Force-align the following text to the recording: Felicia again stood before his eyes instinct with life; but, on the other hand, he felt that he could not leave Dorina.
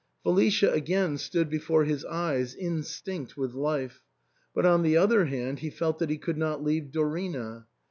Felicia 0.23 0.71
again 0.73 1.15
stood 1.19 1.47
before 1.47 1.83
his 1.83 2.03
eyes 2.05 2.55
instinct 2.55 3.37
with 3.37 3.53
life; 3.53 4.01
but, 4.51 4.65
on 4.65 4.81
the 4.81 4.97
other 4.97 5.25
hand, 5.25 5.59
he 5.59 5.69
felt 5.69 5.99
that 5.99 6.09
he 6.09 6.17
could 6.17 6.39
not 6.39 6.63
leave 6.63 6.85
Dorina. 6.89 7.67